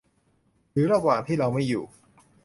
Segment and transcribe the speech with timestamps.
[0.71, 1.83] หรือระหว่างที่เราไม่อยู่